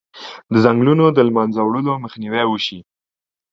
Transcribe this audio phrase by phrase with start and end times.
[0.53, 2.79] د ځنګلونو د له منځه وړلو مخنیوی وشي.